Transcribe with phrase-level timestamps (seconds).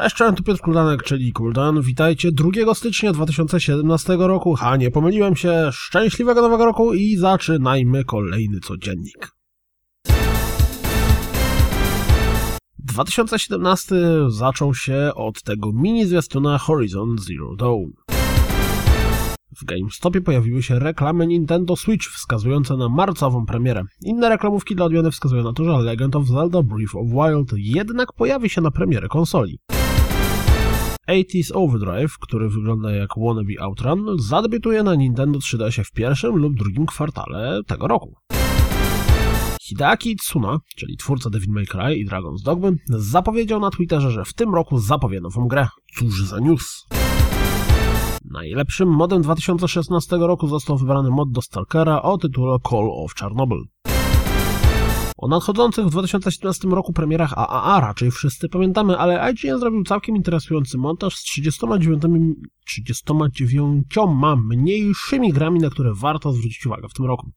[0.00, 1.82] Cześć, cześć, tu Piotr Kuldanek, czyli Kuldan.
[1.82, 4.54] Witajcie 2 stycznia 2017 roku.
[4.54, 5.68] Ha, nie pomyliłem się.
[5.72, 9.32] Szczęśliwego nowego roku i zaczynajmy kolejny codziennik.
[12.78, 13.96] 2017
[14.28, 17.90] zaczął się od tego mini zwiastuna Horizon Zero Dawn.
[19.56, 23.82] W GameStopie pojawiły się reklamy Nintendo Switch wskazujące na marcową premierę.
[24.04, 28.12] Inne reklamówki dla odmiany wskazują na to, że Legend of Zelda Breath of Wild jednak
[28.12, 29.58] pojawi się na premierę konsoli.
[31.10, 36.86] 80s Overdrive, który wygląda jak wannabe Outrun, zadebiutuje na Nintendo 3DS w pierwszym lub drugim
[36.86, 38.14] kwartale tego roku.
[39.62, 44.34] Hideaki Tsuna, czyli twórca Devil May Cry i Dragon's Dogma, zapowiedział na Twitterze, że w
[44.34, 45.68] tym roku zapowie nową grę.
[45.98, 46.86] Cóż za news!
[48.24, 53.64] Najlepszym modem 2016 roku został wybrany mod do Stalkera o tytule Call of Chernobyl.
[55.20, 60.78] O nadchodzących w 2017 roku premierach AAA raczej wszyscy pamiętamy, ale IGN zrobił całkiem interesujący
[60.78, 62.02] montaż z 39,
[62.66, 63.84] 39
[64.36, 67.30] mniejszymi grami, na które warto zwrócić uwagę w tym roku.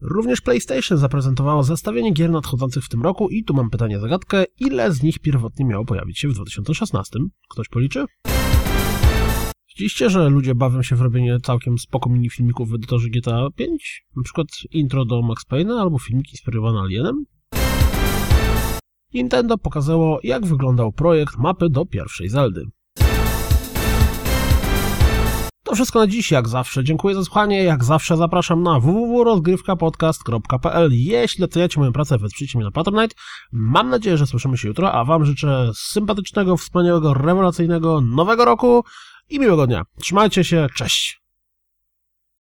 [0.00, 4.92] Również PlayStation zaprezentowało zestawienie gier nadchodzących w tym roku i tu mam pytanie zagadkę, ile
[4.92, 7.18] z nich pierwotnie miało pojawić się w 2016?
[7.48, 8.04] Ktoś policzy?
[9.78, 14.04] Widzieliście, że ludzie bawią się w robienie całkiem spoko mini filmików w edytorze GTA 5?
[14.16, 17.24] Na przykład intro do Max Payne'a albo filmiki inspirowane Alienem?
[19.14, 22.64] Nintendo pokazało, jak wyglądał projekt mapy do pierwszej Zeldy.
[25.62, 26.84] To wszystko na dziś, jak zawsze.
[26.84, 27.64] Dziękuję za słuchanie.
[27.64, 33.14] Jak zawsze zapraszam na www.rozgrywkapodcast.pl Jeśli doceniacie moją pracę, wesprzyjcie mnie na Patronite.
[33.52, 38.84] Mam nadzieję, że słyszymy się jutro, a Wam życzę sympatycznego, wspaniałego, rewelacyjnego nowego roku
[39.30, 39.82] i miłego dnia.
[40.00, 41.17] Trzymajcie się, cześć!